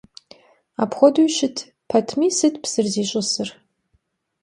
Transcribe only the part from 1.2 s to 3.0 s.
şıt petmi, sıt psır